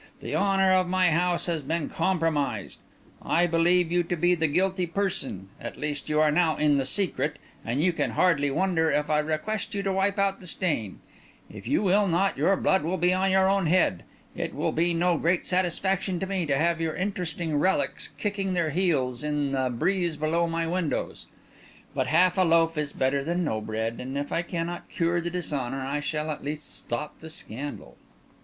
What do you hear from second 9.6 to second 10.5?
you to wipe out the